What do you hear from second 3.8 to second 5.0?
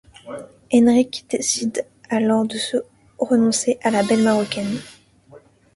à la belle Marocaine.